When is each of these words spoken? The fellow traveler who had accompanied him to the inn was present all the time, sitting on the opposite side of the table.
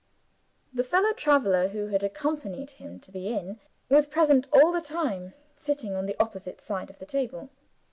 The 0.73 0.83
fellow 0.83 1.13
traveler 1.13 1.67
who 1.67 1.89
had 1.89 2.01
accompanied 2.01 2.71
him 2.71 2.99
to 3.01 3.11
the 3.11 3.27
inn 3.27 3.59
was 3.87 4.07
present 4.07 4.47
all 4.51 4.71
the 4.71 4.81
time, 4.81 5.35
sitting 5.57 5.93
on 5.93 6.07
the 6.07 6.19
opposite 6.19 6.59
side 6.59 6.89
of 6.89 6.97
the 6.97 7.05
table. 7.05 7.51